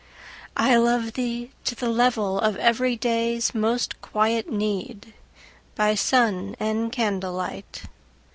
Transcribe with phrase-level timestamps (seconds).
[0.57, 5.13] I love thee to the level of everyday's Most quiet need,
[5.75, 7.83] by sun and candlelight.